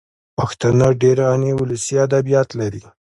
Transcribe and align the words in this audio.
پښتانه 0.37 0.87
ډېر 1.01 1.17
غني 1.29 1.51
ولسي 1.55 1.95
ادبیات 2.05 2.49
لري 2.59 2.83